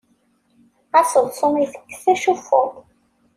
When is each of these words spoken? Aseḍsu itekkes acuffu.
Aseḍsu 0.99 1.47
itekkes 1.63 2.03
acuffu. 2.13 2.63